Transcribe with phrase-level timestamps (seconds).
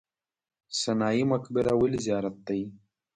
[0.81, 2.61] سنايي مقبره ولې زیارت دی؟